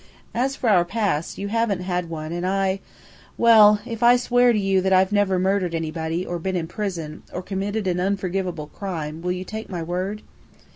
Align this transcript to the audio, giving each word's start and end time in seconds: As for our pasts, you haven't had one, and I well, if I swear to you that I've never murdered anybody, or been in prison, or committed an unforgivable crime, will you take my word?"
As 0.33 0.55
for 0.55 0.67
our 0.67 0.83
pasts, 0.83 1.37
you 1.37 1.49
haven't 1.49 1.81
had 1.81 2.09
one, 2.09 2.31
and 2.31 2.43
I 2.43 2.79
well, 3.37 3.79
if 3.85 4.01
I 4.01 4.15
swear 4.15 4.51
to 4.51 4.57
you 4.57 4.81
that 4.81 4.91
I've 4.91 5.11
never 5.11 5.37
murdered 5.37 5.75
anybody, 5.75 6.25
or 6.25 6.39
been 6.39 6.55
in 6.55 6.65
prison, 6.65 7.21
or 7.31 7.43
committed 7.43 7.85
an 7.85 7.99
unforgivable 7.99 8.65
crime, 8.65 9.21
will 9.21 9.31
you 9.31 9.43
take 9.45 9.69
my 9.69 9.83
word?" 9.83 10.23